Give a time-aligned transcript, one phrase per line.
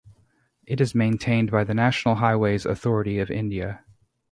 [0.65, 3.85] It is maintained by the National Highways Authority of India.